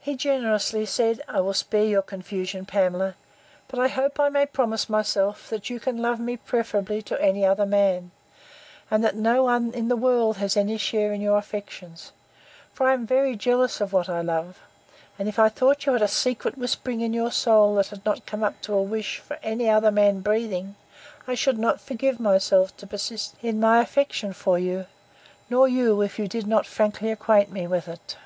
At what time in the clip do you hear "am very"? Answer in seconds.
12.94-13.34